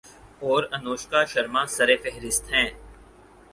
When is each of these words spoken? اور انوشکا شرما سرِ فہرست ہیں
اور 0.41 0.63
انوشکا 0.73 1.23
شرما 1.25 1.65
سرِ 1.67 1.95
فہرست 2.03 2.51
ہیں 2.53 2.69